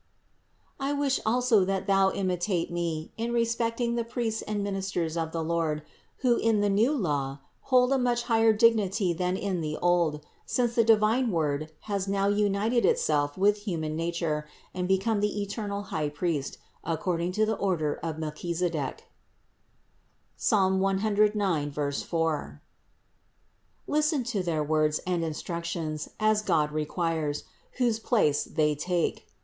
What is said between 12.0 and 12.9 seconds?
now united